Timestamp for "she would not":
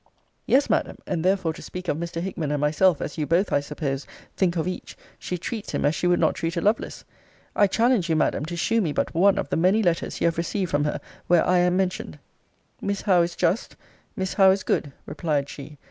5.93-6.33